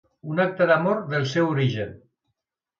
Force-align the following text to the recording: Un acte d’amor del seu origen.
Un 0.35 0.39
acte 0.45 0.67
d’amor 0.71 1.05
del 1.13 1.29
seu 1.35 1.53
origen. 1.53 1.95